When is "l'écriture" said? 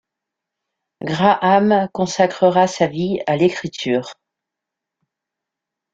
3.37-4.15